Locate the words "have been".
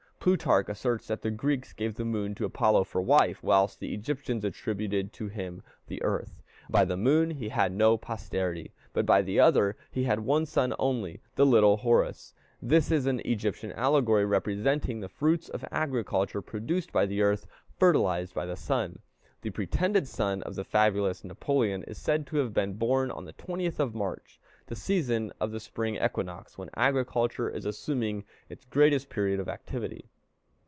22.37-22.73